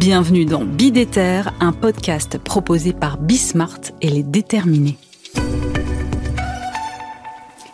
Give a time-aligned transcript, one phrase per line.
[0.00, 4.96] Bienvenue dans Bidéter, un podcast proposé par Bismart et les déterminés.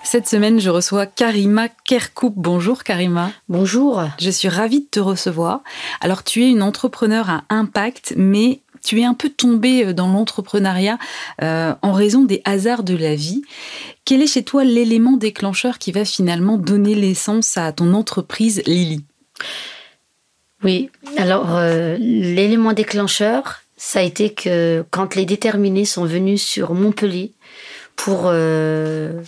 [0.02, 2.32] Cette semaine, je reçois Karima Kerkoup.
[2.34, 3.30] Bonjour Karima.
[3.51, 4.05] Bonjour.
[4.18, 5.60] Je suis ravie de te recevoir.
[6.01, 10.98] Alors, tu es une entrepreneur à impact, mais tu es un peu tombée dans l'entrepreneuriat
[11.43, 13.43] euh, en raison des hasards de la vie.
[14.07, 19.04] Quel est chez toi l'élément déclencheur qui va finalement donner l'essence à ton entreprise Lily?
[20.65, 26.73] Oui, alors euh, l'élément déclencheur, ça a été que quand les déterminés sont venus sur
[26.73, 27.32] Montpellier
[27.96, 29.20] pour euh,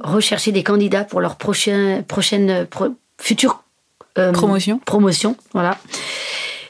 [0.00, 2.66] rechercher des candidats pour leur prochaine, prochaine
[3.20, 3.62] future
[4.16, 4.80] euh, promotion.
[4.84, 5.76] promotion, voilà.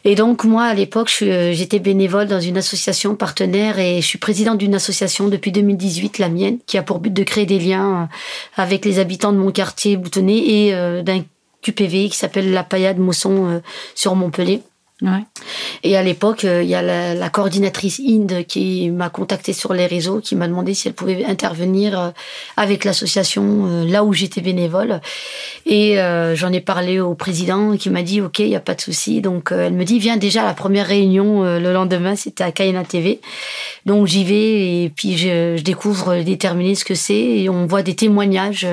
[0.04, 4.58] Et donc moi à l'époque j'étais bénévole dans une association partenaire et je suis présidente
[4.58, 8.08] d'une association depuis 2018, la mienne, qui a pour but de créer des liens
[8.56, 11.22] avec les habitants de mon quartier boutonné et d'un
[11.62, 13.60] QPV qui s'appelle la Paillade Mosson euh,
[13.94, 14.62] sur Montpellier.
[15.84, 19.86] Et à l'époque, euh, il y a la, coordinatrice Inde qui m'a contacté sur les
[19.86, 22.10] réseaux, qui m'a demandé si elle pouvait intervenir euh,
[22.56, 25.00] avec l'association là où j'étais bénévole.
[25.66, 28.74] Et euh, j'en ai parlé au président qui m'a dit OK, il y a pas
[28.74, 29.20] de souci.
[29.20, 32.82] Donc elle me dit viens déjà à la première réunion le lendemain, c'était à Kayena
[32.82, 33.20] TV.
[33.86, 37.82] Donc j'y vais et puis je, je découvre déterminer ce que c'est et on voit
[37.82, 38.66] des témoignages.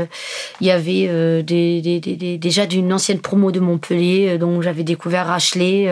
[0.61, 5.87] Il y avait déjà d'une ancienne promo de Montpellier dont j'avais découvert Ashley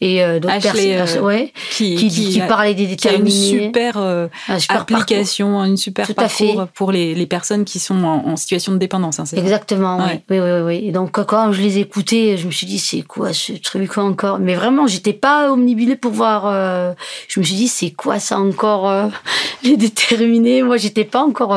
[0.00, 3.50] et euh, d'autres personnes euh, ouais, qui, qui, qui, parlaient des déterminés.
[3.50, 8.04] Une super, euh, super application, une super Tout parcours pour les, les, personnes qui sont
[8.04, 9.20] en, situation de dépendance.
[9.20, 10.20] Hein, Exactement, oui.
[10.30, 10.40] oui.
[10.40, 13.52] Oui, oui, Et donc quand je les écoutais, je me suis dit c'est quoi ce
[13.52, 14.38] truc encore?
[14.38, 16.94] Mais vraiment, j'étais pas omnibulée pour voir.
[17.28, 19.10] je me suis dit c'est quoi ça encore
[19.62, 20.62] les déterminés?
[20.62, 21.56] Moi, j'étais pas encore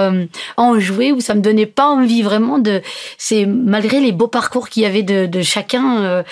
[0.56, 2.82] enjouée ou ça me donnait pas envie vraiment de.
[3.18, 6.24] C'est malgré les beaux parcours qu'il y avait de, de chacun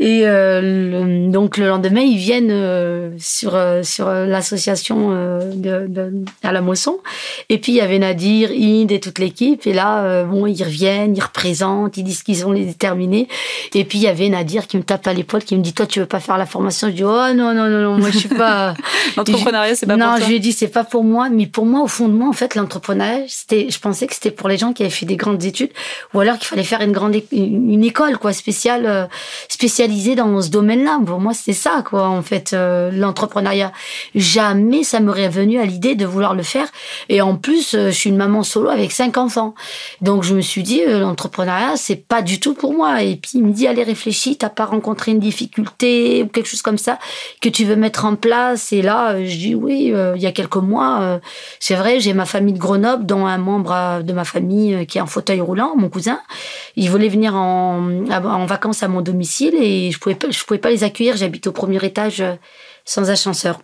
[0.00, 6.12] et euh, donc le lendemain, ils viennent euh, sur euh, sur l'association de, de,
[6.44, 6.98] à la Moisson.
[7.48, 9.66] Et puis il y avait Nadir, Inde et toute l'équipe.
[9.66, 13.26] Et là, bon, ils reviennent, ils représentent, ils disent qu'ils ont les déterminés.
[13.74, 15.86] Et puis il y avait Nadir qui me tape à l'épaule, qui me dit toi
[15.86, 18.18] tu veux pas faire la formation Je dis oh non non non non, moi je
[18.18, 18.74] suis pas.
[19.16, 20.20] l'entrepreneuriat c'est pas non, pour toi.
[20.20, 22.14] Non, je lui ai dit c'est pas pour moi, mais pour moi au fond de
[22.14, 25.06] moi en fait l'entrepreneuriat c'était, je pensais que c'était pour les gens qui avaient fait
[25.06, 25.70] des grandes études
[26.14, 29.08] ou alors qu'il fallait faire une grande une école quoi spéciale
[30.16, 31.00] dans ce domaine-là.
[31.04, 33.72] Pour moi, c'est ça, quoi, en fait, euh, l'entrepreneuriat.
[34.14, 36.66] Jamais ça m'aurait venu à l'idée de vouloir le faire.
[37.08, 39.54] Et en plus, euh, je suis une maman solo avec cinq enfants.
[40.00, 43.02] Donc, je me suis dit, euh, l'entrepreneuriat, c'est pas du tout pour moi.
[43.02, 46.62] Et puis, il me dit, allez, réfléchis, t'as pas rencontré une difficulté ou quelque chose
[46.62, 46.98] comme ça
[47.40, 48.72] que tu veux mettre en place.
[48.72, 51.20] Et là, je dis, oui, il y a quelques mois,
[51.60, 55.00] c'est vrai, j'ai ma famille de Grenoble, dont un membre de ma famille qui est
[55.00, 56.20] en fauteuil roulant, mon cousin.
[56.76, 60.58] Il voulait venir en, en vacances à mon domicile et et je pouvais pas, pouvais
[60.58, 61.16] pas les accueillir.
[61.16, 62.34] J'habite au premier étage euh,
[62.84, 63.60] sans ascenseur.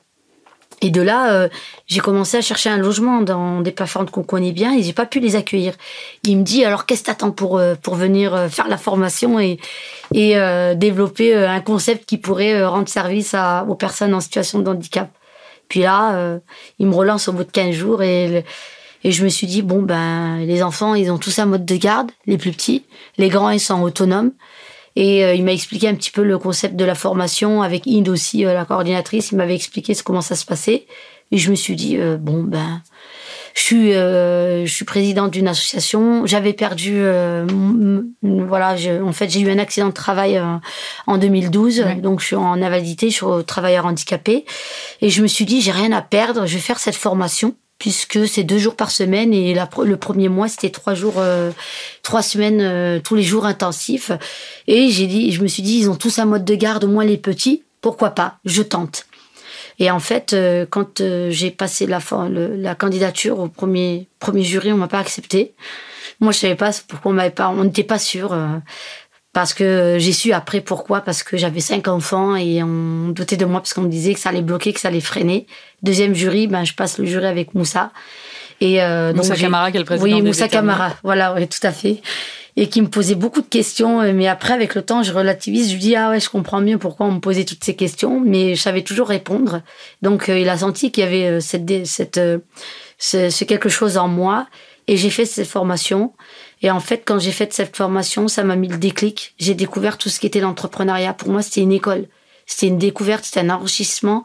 [0.81, 1.49] Et de là, euh,
[1.87, 5.07] j'ai commencé à chercher un logement dans des plateformes qu'on connaît bien et j'ai pas
[5.07, 5.75] pu les accueillir.
[6.25, 9.59] Il me dit alors qu'est-ce que t'attends pour euh, pour venir faire la formation et
[10.13, 10.35] et
[10.77, 13.35] développer un concept qui pourrait rendre service
[13.69, 15.11] aux personnes en situation de handicap?
[15.69, 16.39] Puis là,
[16.79, 18.45] il me relance au bout de 15 jours et
[19.05, 21.77] et je me suis dit bon ben les enfants ils ont tous un mode de
[21.77, 22.85] garde, les plus petits,
[23.17, 24.33] les grands ils sont autonomes.
[24.97, 28.09] Et euh, il m'a expliqué un petit peu le concept de la formation avec Inde
[28.09, 29.33] aussi, euh, la coordinatrice.
[29.33, 30.87] Il m'avait expliqué comment ça se passait.
[31.33, 32.83] Et je me suis dit, euh, bon, ben,
[33.55, 36.27] je suis, je suis présidente d'une association.
[36.27, 37.03] J'avais perdu,
[38.23, 40.43] voilà, je, en fait, j'ai eu un accident de travail
[41.07, 41.85] en 2012.
[42.03, 44.45] Donc, je suis en invalidité, je suis travailleur handicapé.
[45.01, 48.27] Et je me suis dit, j'ai rien à perdre, je vais faire cette formation puisque
[48.27, 51.51] c'est deux jours par semaine et le premier mois c'était trois jours, euh,
[52.05, 54.13] trois semaines euh, tous les jours intensifs.
[54.69, 56.89] Et j'ai dit, je me suis dit, ils ont tous un mode de garde, au
[56.89, 59.07] moins les petits, pourquoi pas, je tente.
[59.81, 61.99] Et en fait, euh, quand j'ai passé la,
[62.31, 65.55] la candidature au premier premier jury, on m'a pas accepté.
[66.21, 68.33] Moi, je savais pas pourquoi on m'avait pas, on n'était pas sûr
[69.35, 73.45] parce que j'ai su après pourquoi, parce que j'avais cinq enfants et on doutait de
[73.45, 75.47] moi parce qu'on me disait que ça allait bloquer, que ça allait freiner.
[75.83, 77.91] Deuxième jury, ben je passe le jury avec Moussa.
[78.61, 81.73] Et euh, Moussa Camara, qui est le président Oui, Moussa Camara, voilà, oui, tout à
[81.73, 82.01] fait.
[82.57, 85.75] Et qui me posait beaucoup de questions, mais après, avec le temps, je relativise, je
[85.75, 88.55] lui dis, ah ouais, je comprends mieux pourquoi on me posait toutes ces questions, mais
[88.55, 89.63] je savais toujours répondre.
[90.03, 92.39] Donc, euh, il a senti qu'il y avait euh, cette, cette, euh,
[92.99, 94.47] ce, quelque chose en moi,
[94.87, 96.13] et j'ai fait cette formation.
[96.63, 99.35] Et en fait, quand j'ai fait cette formation, ça m'a mis le déclic.
[99.39, 101.13] J'ai découvert tout ce qui était l'entrepreneuriat.
[101.13, 102.07] Pour moi, c'était une école.
[102.47, 104.23] C'était une découverte, c'était un enrichissement.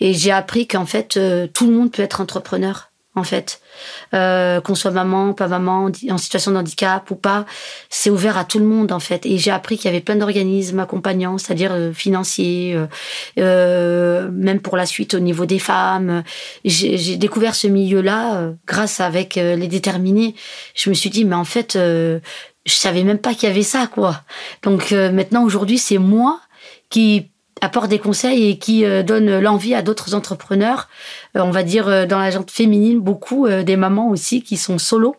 [0.00, 3.60] Et j'ai appris qu'en fait, euh, tout le monde peut être entrepreneur en fait.
[4.14, 7.44] Euh, qu'on soit maman, pas maman, en situation de handicap ou pas,
[7.90, 9.26] c'est ouvert à tout le monde en fait.
[9.26, 12.86] Et j'ai appris qu'il y avait plein d'organismes accompagnants, c'est-à-dire euh, financiers, euh,
[13.38, 16.22] euh, même pour la suite au niveau des femmes.
[16.64, 20.34] J'ai découvert ce milieu-là euh, grâce avec les déterminés.
[20.74, 22.20] Je me suis dit, mais en fait, je
[22.66, 24.22] savais même pas qu'il y avait ça, quoi.
[24.62, 26.40] Donc maintenant, aujourd'hui, c'est moi
[26.90, 27.30] qui
[27.62, 30.88] apporte des conseils et qui euh, donne l'envie à d'autres entrepreneurs.
[31.36, 34.78] Euh, on va dire euh, dans la gente féminine, beaucoup des mamans aussi qui sont
[34.78, 35.16] solo,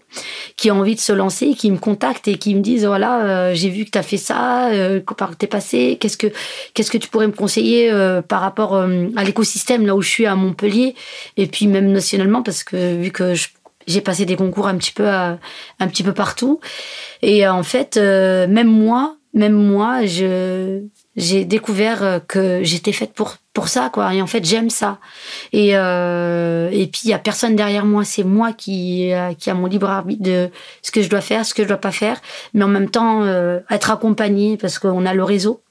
[0.56, 3.70] qui ont envie de se lancer, qui me contactent et qui me disent voilà, j'ai
[3.70, 4.70] vu que tu as fait ça,
[5.18, 6.28] par t'es passé, qu'est-ce que
[6.74, 7.92] qu'est-ce que tu pourrais me conseiller
[8.28, 10.96] par rapport à l'écosystème là où je suis à Montpellier?
[11.38, 13.34] Et puis même nationalement parce que vu que
[13.88, 15.38] j'ai passé des concours un petit peu un
[15.88, 16.60] petit peu partout
[17.22, 20.82] et en fait même moi même moi je
[21.18, 24.14] j'ai découvert euh, que j'étais faite pour pour ça quoi.
[24.14, 25.00] Et en fait j'aime ça.
[25.52, 28.06] Et euh, et puis il y a personne derrière moi.
[28.06, 30.50] C'est moi qui euh, qui a mon libre arbitre de
[30.84, 32.22] ce que je dois faire ce que je dois pas faire.
[32.54, 33.26] Mais en même temps
[33.70, 35.62] être accompagné parce qu'on a le réseau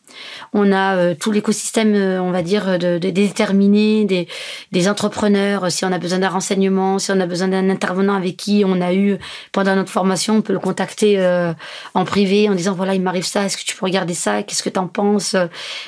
[0.53, 5.71] on a euh, tout l'écosystème, euh, on va dire, de, de, déterminer des, entrepreneurs.
[5.73, 8.81] Si on a besoin d'un renseignement, si on a besoin d'un intervenant avec qui on
[8.81, 9.19] a eu
[9.53, 11.53] pendant notre formation, on peut le contacter euh,
[11.95, 14.63] en privé en disant voilà, il m'arrive ça, est-ce que tu peux regarder ça, qu'est-ce
[14.63, 15.35] que tu en penses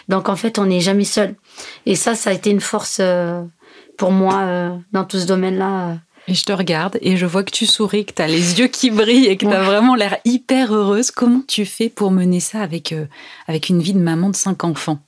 [0.08, 1.34] Donc en fait, on n'est jamais seul.
[1.86, 3.00] Et ça, ça a été une force
[3.96, 7.66] pour moi dans tout ce domaine-là et je te regarde et je vois que tu
[7.66, 10.72] souris, que tu as les yeux qui brillent et que tu as vraiment l'air hyper
[10.74, 11.10] heureuse.
[11.10, 13.06] Comment tu fais pour mener ça avec, euh,
[13.46, 14.98] avec une vie de maman de cinq enfants?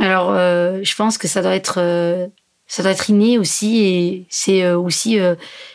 [0.00, 2.26] Alors, euh, je pense que ça doit être, euh,
[2.66, 5.18] ça doit être inné aussi et c'est aussi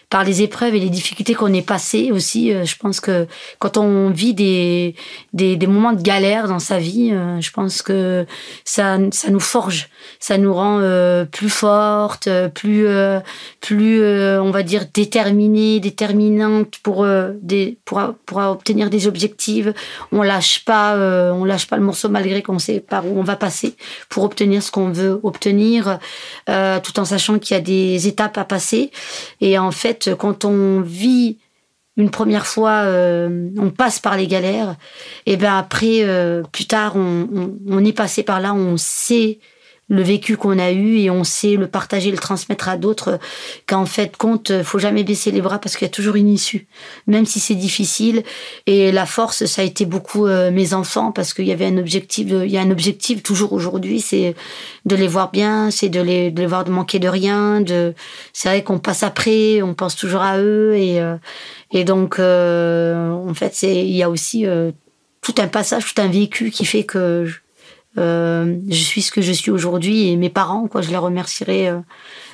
[0.09, 2.53] par les épreuves et les difficultés qu'on est passé aussi.
[2.53, 3.27] Euh, je pense que
[3.59, 4.95] quand on vit des,
[5.33, 8.25] des, des moments de galère dans sa vie, euh, je pense que
[8.63, 12.87] ça, ça nous forge, ça nous rend euh, plus forte, plus,
[13.61, 14.03] plus
[14.39, 17.05] on va dire, déterminée, déterminante pour,
[17.41, 19.67] des, pour, pour obtenir des objectifs.
[20.11, 20.95] On lâche pas,
[21.33, 23.75] on lâche pas le morceau malgré qu'on sait par où on va passer
[24.09, 25.99] pour obtenir ce qu'on veut obtenir,
[26.45, 28.91] tout en sachant qu'il y a des étapes à passer.
[29.41, 31.37] Et en fait, quand on vit
[31.97, 34.75] une première fois, euh, on passe par les galères,
[35.25, 39.39] et ben après, euh, plus tard, on, on, est passé par là, on sait
[39.87, 43.19] le vécu qu'on a eu et on sait le partager, le transmettre à d'autres.
[43.67, 46.67] Qu'en fait, compte, faut jamais baisser les bras parce qu'il y a toujours une issue,
[47.05, 48.23] même si c'est difficile.
[48.65, 51.77] Et la force, ça a été beaucoup euh, mes enfants parce qu'il y avait un
[51.77, 52.27] objectif.
[52.29, 54.35] il y a un objectif toujours aujourd'hui, c'est
[54.85, 57.61] de les voir bien, c'est de les, de les voir de manquer de rien.
[57.61, 57.93] De,
[58.33, 61.17] c'est vrai qu'on passe après, on pense toujours à eux et euh,
[61.71, 64.45] et donc euh, en fait, c'est il y a aussi
[65.21, 67.27] tout un passage, tout un vécu qui fait que
[67.97, 71.69] euh, je suis ce que je suis aujourd'hui et mes parents, quoi, je les remercierai
[71.69, 71.79] euh,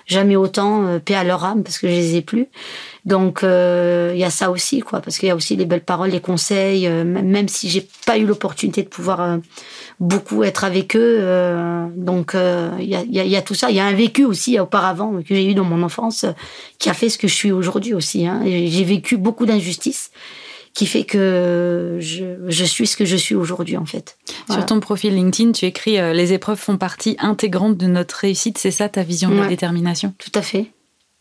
[0.07, 2.47] jamais autant, euh, paix à leur âme, parce que je les ai plus.
[3.05, 6.11] Donc il y a ça aussi, quoi, parce qu'il y a aussi les belles paroles,
[6.11, 9.39] les conseils, même si j'ai pas eu l'opportunité de pouvoir
[9.99, 11.19] beaucoup être avec eux.
[11.95, 13.71] donc il y a, y, y, a, tout ça.
[13.71, 16.27] Il y a un vécu aussi auparavant que j'ai eu dans mon enfance
[16.77, 18.27] qui a fait ce que je suis aujourd'hui aussi.
[18.27, 18.43] Hein.
[18.45, 20.11] J'ai vécu beaucoup d'injustices
[20.73, 24.17] qui fait que je, je, suis ce que je suis aujourd'hui en fait.
[24.49, 28.57] Sur ton profil LinkedIn, tu écris euh, les épreuves font partie intégrante de notre réussite.
[28.57, 30.13] C'est ça ta vision de la détermination?
[30.17, 30.71] Tout à fait.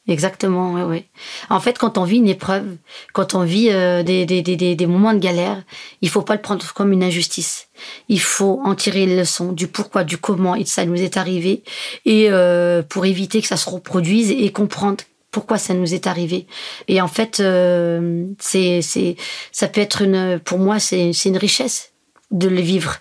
[0.09, 1.05] Exactement, oui, oui.
[1.51, 2.77] En fait, quand on vit une épreuve,
[3.13, 5.63] quand on vit euh, des, des, des, des, moments de galère,
[6.01, 7.69] il faut pas le prendre comme une injustice.
[8.09, 11.63] Il faut en tirer les leçons du pourquoi, du comment et ça nous est arrivé,
[12.07, 16.47] et euh, pour éviter que ça se reproduise et comprendre pourquoi ça nous est arrivé.
[16.89, 19.17] Et en fait, euh, c'est, c'est,
[19.53, 21.93] ça peut être une, pour moi, c'est, c'est une richesse
[22.31, 22.99] de le vivre.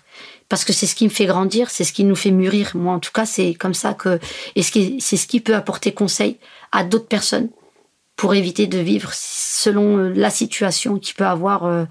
[0.47, 2.71] Parce que c'est ce qui me fait grandir, c'est ce qui nous fait mûrir.
[2.73, 4.19] Moi, en tout cas, c'est comme ça que,
[4.55, 6.37] et c'est ce qui peut apporter conseil
[6.71, 7.49] à d'autres personnes
[8.19, 11.85] pour éviter de vivre selon euh, la situation qu'il peut avoir euh,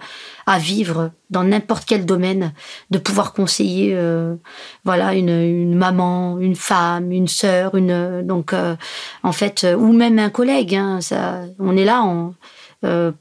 [0.45, 2.53] à vivre dans n'importe quel domaine,
[2.91, 4.35] de pouvoir conseiller euh,
[4.85, 8.55] voilà une, une, maman, une femme, une sœur, une donc
[9.23, 10.75] en fait ou même un collègue.
[10.75, 12.35] Hein, ça, on est là, on,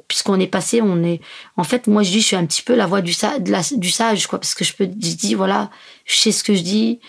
[0.09, 1.21] puisqu'on est passé, on est.
[1.55, 3.13] En fait, moi, je dis, je suis un petit peu la voix du,
[3.77, 5.69] du sage, quoi, parce que je peux, je dis, voilà,
[6.05, 6.99] je sais ce que je dis,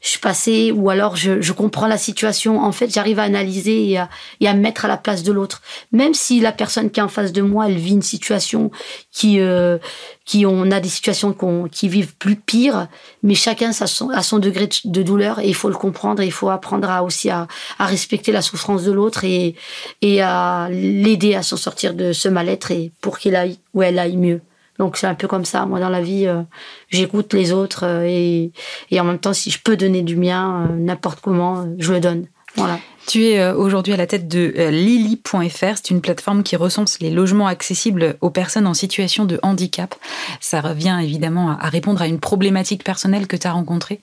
[0.00, 2.62] je suis passée, ou alors je, je comprends la situation.
[2.62, 4.08] En fait, j'arrive à analyser et à,
[4.40, 5.62] et à me mettre à la place de l'autre.
[5.92, 8.70] Même si la personne qui est en face de moi, elle vit une situation
[9.12, 9.78] qui, euh,
[10.24, 11.36] qui on a des situations
[11.70, 12.88] qui vivent plus pire,
[13.22, 16.26] mais chacun a son, a son degré de, douleur et il faut le comprendre et
[16.26, 17.46] il faut apprendre à aussi à,
[17.78, 19.54] à respecter la souffrance de l'autre et,
[20.02, 23.98] et à l'aider à s'en sortir de ce mal-être et pour qu'il aille où elle
[23.98, 24.40] aille mieux.
[24.78, 25.66] Donc c'est un peu comme ça.
[25.66, 26.42] Moi, dans la vie, euh,
[26.88, 28.52] j'écoute les autres euh, et,
[28.90, 32.00] et, en même temps, si je peux donner du mien, euh, n'importe comment, je le
[32.00, 32.26] donne.
[32.56, 32.78] Voilà.
[33.06, 35.76] Tu es aujourd'hui à la tête de Lily.fr.
[35.76, 39.94] C'est une plateforme qui recense les logements accessibles aux personnes en situation de handicap.
[40.40, 44.00] Ça revient évidemment à répondre à une problématique personnelle que tu as rencontrée.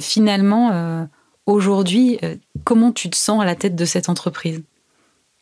[0.00, 1.08] finalement,
[1.46, 2.20] aujourd'hui,
[2.62, 4.62] comment tu te sens à la tête de cette entreprise?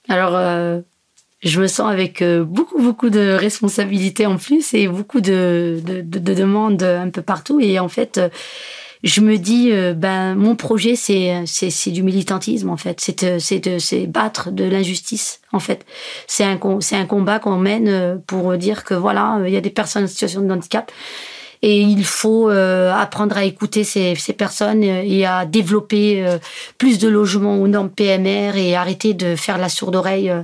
[0.09, 0.83] Alors,
[1.40, 6.00] je me sens avec euh, beaucoup beaucoup de responsabilités en plus et beaucoup de, de,
[6.00, 7.61] de, demandes un peu partout.
[7.61, 8.28] Et en fait euh,
[9.04, 13.00] je me dis euh, ben mon projet c'est c'est c'est du militantisme en fait.
[13.00, 15.87] C'est c'est de c'est battre de l'injustice en fait.
[16.26, 19.71] C'est un c'est un combat qu'on mène pour dire que voilà il y a des
[19.71, 20.90] personnes en situation de handicap
[21.62, 26.38] et il faut euh, apprendre à écouter ces, ces, personnes et à développer euh,
[26.79, 30.43] plus de logements aux normes PMR et arrêter de faire la sourde oreille euh,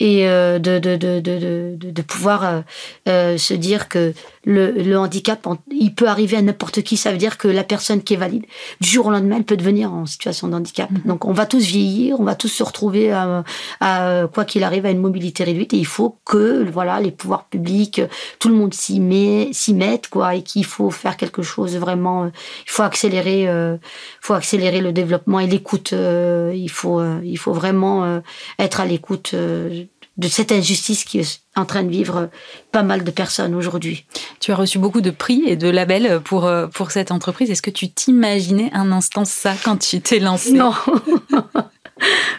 [0.00, 2.62] et de, de, de, de, de pouvoir
[3.06, 4.12] se dire que
[4.44, 6.96] le, le, handicap, il peut arriver à n'importe qui.
[6.96, 8.44] Ça veut dire que la personne qui est valide,
[8.80, 10.90] du jour au lendemain, elle peut devenir en situation de handicap.
[10.90, 11.02] Mhm.
[11.04, 13.44] Donc, on va tous vieillir, on va tous se retrouver à,
[13.80, 15.74] à quoi qu'il arrive à une mobilité réduite.
[15.74, 18.00] Et il faut que, voilà, les pouvoirs publics,
[18.38, 22.24] tout le monde s'y met, s'y mette, quoi, et qu'il faut faire quelque chose vraiment.
[22.24, 22.28] Euh,
[22.66, 23.76] il faut accélérer, euh,
[24.20, 25.92] faut accélérer le développement et l'écoute.
[25.92, 28.20] Euh, il faut, il faut vraiment
[28.58, 32.28] être à l'écoute de cette injustice qui est en train de vivre
[32.72, 34.04] pas mal de personnes aujourd'hui.
[34.38, 37.50] Tu as reçu beaucoup de prix et de labels pour, pour cette entreprise.
[37.50, 40.74] Est-ce que tu t'imaginais un instant ça quand tu t'es lancé Non.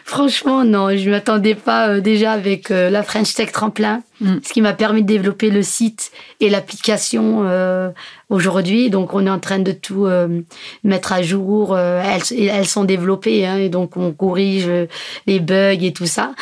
[0.04, 4.36] Franchement, non, je ne m'attendais pas euh, déjà avec euh, la French Tech Tremplin, mm.
[4.42, 7.44] ce qui m'a permis de développer le site et l'application
[8.28, 8.90] aujourd'hui.
[8.90, 10.06] Donc, on est en train de tout
[10.82, 11.78] mettre à jour.
[11.78, 14.68] elles, elles sont développées, hein, et donc on corrige
[15.26, 16.32] les bugs et tout ça.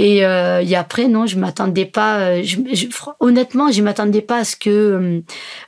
[0.00, 2.20] Et, euh, et après, non, je m'attendais pas.
[2.20, 2.86] Euh, je, je,
[3.20, 5.20] honnêtement, je m'attendais pas à ce que euh,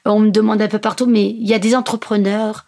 [0.07, 1.07] on me demande un peu partout.
[1.07, 2.65] Mais il y a des entrepreneurs,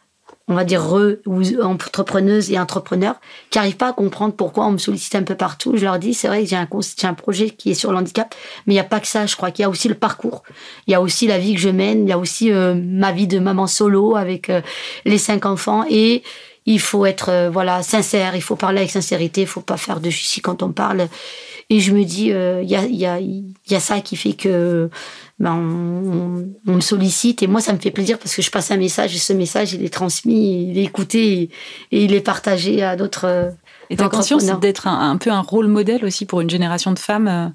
[0.47, 3.17] on va dire re, ou entrepreneuses et entrepreneurs,
[3.51, 5.77] qui arrivent pas à comprendre pourquoi on me sollicite un peu partout.
[5.77, 6.69] Je leur dis, c'est vrai que j'ai un,
[7.05, 8.35] un projet qui est sur l'handicap,
[8.67, 9.27] mais il y a pas que ça.
[9.27, 10.43] Je crois qu'il y a aussi le parcours.
[10.87, 12.07] Il y a aussi la vie que je mène.
[12.07, 14.53] Il y a aussi euh, ma vie de maman solo avec
[15.05, 16.23] les cinq enfants et
[16.67, 20.11] il faut être voilà sincère, il faut parler avec sincérité, il faut pas faire de
[20.11, 21.09] chichi quand on parle.
[21.75, 24.35] Et je me dis, il euh, y, a, y, a, y a ça qui fait
[24.35, 24.89] que
[25.41, 27.43] ben, on, on, me sollicite.
[27.43, 29.73] Et moi, ça me fait plaisir parce que je passe un message et ce message,
[29.73, 31.51] il est transmis, il est écouté
[31.91, 33.25] et, il est partagé à d'autres.
[33.25, 33.51] Euh,
[33.91, 36.99] et t'as conscience d'être un, un, peu un rôle modèle aussi pour une génération de
[37.01, 37.55] femmes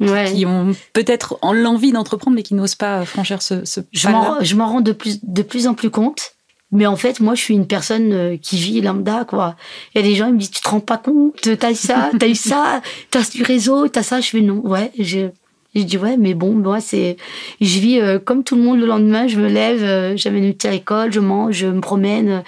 [0.00, 4.08] euh, qui ont peut-être l'envie d'entreprendre mais qui n'osent pas franchir ce, ce Je
[4.54, 6.36] m'en rends de plus, de plus en plus compte.
[6.72, 9.56] Mais en fait, moi, je suis une personne euh, qui vit lambda, quoi.
[9.94, 11.74] Il y a des gens, ils me disent, tu te rends pas compte, t'as eu
[11.74, 14.20] ça, t'as eu ça, t'as du réseau, t'as ça.
[14.20, 14.90] Je fais non, ouais.
[14.98, 15.28] Je,
[15.74, 17.18] je dis ouais, mais bon, moi, c'est,
[17.60, 19.28] je vis euh, comme tout le monde le lendemain.
[19.28, 22.42] Je me lève, euh, j'amène une petite école, je mange, je me promène.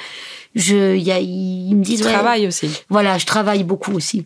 [0.54, 2.00] Je, y a, ils me disent.
[2.00, 2.70] Tu travailles aussi.
[2.88, 4.24] Voilà, je travaille beaucoup aussi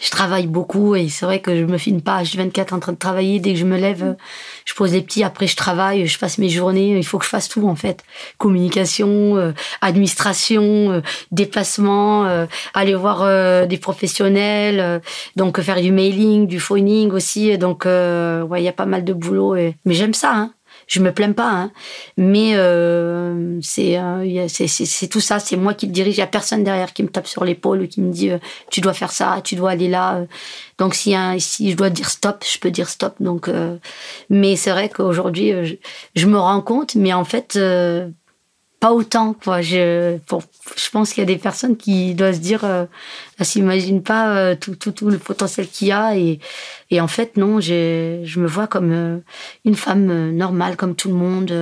[0.00, 2.80] je travaille beaucoup et c'est vrai que je me filme pas je suis 24 en
[2.80, 3.40] train de travailler.
[3.40, 4.16] Dès que je me lève,
[4.64, 6.96] je pose les petits, après je travaille, je passe mes journées.
[6.96, 8.04] Il faut que je fasse tout en fait.
[8.38, 13.18] Communication, euh, administration, euh, déplacement, euh, aller voir
[13.66, 15.00] des professionnels,
[15.36, 17.56] donc faire du mailing, du phoning aussi.
[17.58, 19.56] Donc ouais, il y a pas mal de boulot.
[19.56, 19.76] Et...
[19.84, 20.32] Mais j'aime ça.
[20.34, 20.52] Hein
[20.88, 21.70] je me plains pas, hein.
[22.16, 25.38] mais euh, c'est euh, c'est tout ça.
[25.38, 26.16] C'est moi qui le dirige.
[26.16, 28.38] Il y a personne derrière qui me tape sur l'épaule ou qui me dit euh,
[28.70, 30.24] tu dois faire ça, tu dois aller là.
[30.78, 33.14] Donc si si je dois dire stop, je peux dire stop.
[33.20, 33.76] Donc, euh,
[34.30, 35.74] mais c'est vrai qu'aujourd'hui je,
[36.16, 37.58] je, me rends compte, mais en fait
[38.80, 39.60] pas autant quoi.
[39.60, 40.42] Je pour,
[40.76, 42.84] je pense qu'il y a des personnes qui doivent se dire euh,
[43.40, 46.38] s'imaginent pas euh, tout, tout, tout le potentiel qu'il y a et
[46.90, 49.18] et en fait non j'ai je me vois comme euh,
[49.64, 51.52] une femme euh, normale comme tout le monde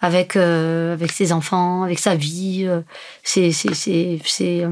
[0.00, 2.68] avec avec ses enfants avec sa vie
[3.22, 4.66] c'est c'est c'est c'est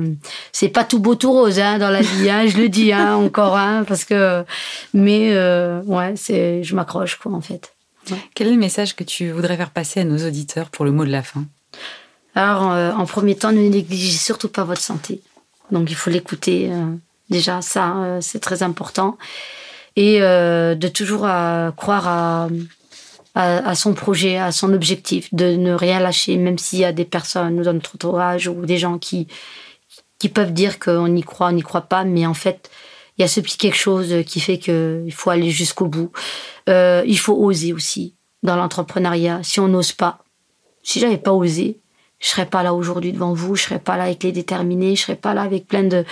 [0.51, 3.15] c'est pas tout beau tout rose hein, dans la vie hein, je le dis hein,
[3.27, 4.45] encore hein, parce que
[4.93, 5.31] mais
[5.87, 7.73] ouais c'est je m'accroche quoi en fait.
[8.35, 11.05] Quel est le message que tu voudrais faire passer à nos auditeurs pour le mot
[11.05, 11.45] de la fin?
[12.35, 15.21] Alors, euh, en premier temps, ne négligez surtout pas votre santé.
[15.71, 16.69] Donc, il faut l'écouter.
[16.71, 16.87] Euh,
[17.29, 19.17] Déjà, ça, c'est très important.
[19.95, 21.29] Et de toujours
[21.77, 22.49] croire
[23.37, 27.05] à, son projet, à son objectif, de ne rien lâcher, même s'il y a des
[27.05, 29.29] personnes dans notre entourage ou des gens qui,
[30.19, 32.69] qui peuvent dire qu'on y croit, on n'y croit pas, mais en fait,
[33.21, 36.11] il y a ce petit quelque chose qui fait qu'il faut aller jusqu'au bout.
[36.69, 39.41] Euh, il faut oser aussi dans l'entrepreneuriat.
[39.43, 40.25] Si on n'ose pas,
[40.83, 41.79] si j'avais pas osé,
[42.21, 45.03] je serais pas là aujourd'hui devant vous, je serais pas là avec les déterminés, je
[45.03, 46.05] serais pas là avec plein de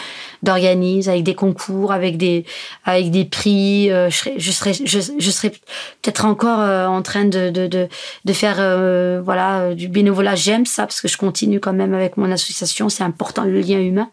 [0.43, 2.47] d'organismes, avec des concours, avec des
[2.85, 3.91] avec des prix.
[3.91, 7.89] Euh, je serais je serais peut-être encore euh, en train de de
[8.25, 10.35] de, faire euh, voilà du bénévolat.
[10.35, 12.89] J'aime ça parce que je continue quand même avec mon association.
[12.89, 14.11] C'est important le lien humain,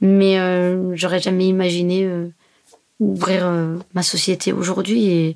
[0.00, 0.38] mais
[0.92, 2.08] j'aurais jamais imaginé
[3.00, 3.50] ouvrir
[3.92, 5.34] ma société aujourd'hui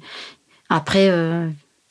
[0.68, 1.10] après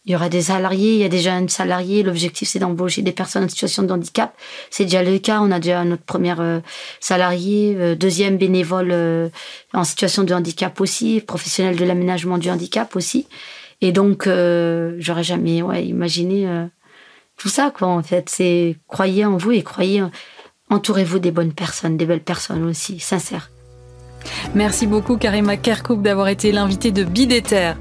[0.07, 2.01] il y aura des salariés, il y a déjà un salarié.
[2.01, 4.33] L'objectif, c'est d'embaucher des personnes en situation de handicap.
[4.69, 5.41] C'est déjà le cas.
[5.41, 6.61] On a déjà notre première euh,
[7.01, 9.27] salarié, euh, deuxième bénévole euh,
[9.73, 13.27] en situation de handicap aussi, professionnel de l'aménagement du handicap aussi.
[13.81, 16.47] Et donc, j'aurais jamais imaginé
[17.37, 18.27] tout ça, quoi, en fait.
[18.27, 20.03] C'est croyez en vous et croyez,
[20.71, 23.51] entourez-vous des bonnes personnes, des belles personnes aussi, sincères.
[24.55, 27.73] Merci beaucoup, Karima Kerkoup, d'avoir été l'invitée de Bidéter.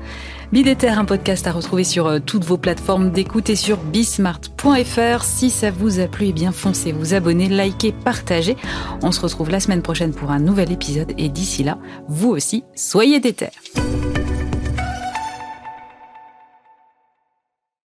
[0.53, 5.25] Bidéter, un podcast à retrouver sur euh, toutes vos plateformes d'écoute et sur bismart.fr.
[5.25, 8.57] Si ça vous a plu, eh bien foncez vous abonner, likez, partagez.
[9.03, 12.65] On se retrouve la semaine prochaine pour un nouvel épisode et d'ici là, vous aussi,
[12.77, 13.49] soyez déter.